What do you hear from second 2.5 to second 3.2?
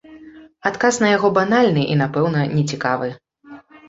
нецікавы.